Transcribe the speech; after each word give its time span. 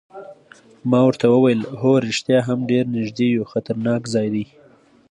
ما 0.89 0.99
ورته 1.07 1.25
وویل: 1.29 1.61
هو 1.81 1.91
رښتیا 2.07 2.39
هم 2.47 2.59
ډېر 2.71 2.85
نږدې 2.97 3.27
یو، 3.35 3.49
خطرناک 3.51 4.01
ځای 4.13 4.27
دی. 4.35 4.45